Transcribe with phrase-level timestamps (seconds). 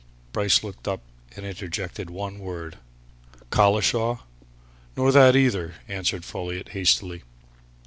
[0.33, 1.01] Bryce looked up
[1.35, 2.79] and interjected one word.
[3.51, 4.17] "Collishaw?"
[4.97, 7.21] "Nor that, neither," answered Folliot, hastily.